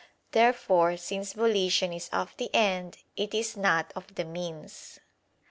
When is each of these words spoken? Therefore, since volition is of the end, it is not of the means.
Therefore, 0.31 0.97
since 0.97 1.33
volition 1.33 1.93
is 1.93 2.09
of 2.11 2.35
the 2.37 2.49
end, 2.55 2.97
it 3.15 3.35
is 3.35 3.55
not 3.55 3.93
of 3.95 4.15
the 4.15 4.25
means. 4.25 4.99